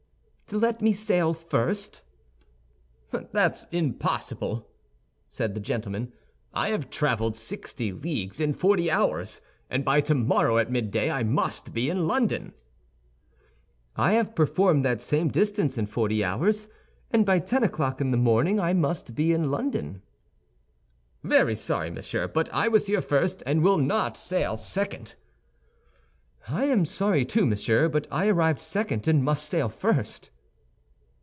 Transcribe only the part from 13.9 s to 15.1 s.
"I have performed that